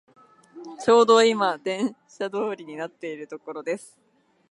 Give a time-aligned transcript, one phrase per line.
[0.83, 3.99] ちょうどいま電車通りになっているところです